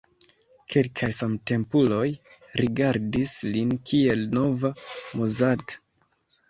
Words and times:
Kelkaj 0.75 1.09
samtempuloj 1.17 2.07
rigardis 2.63 3.37
lin 3.53 3.77
kiel 3.93 4.27
nova 4.41 4.75
Mozart. 5.21 5.81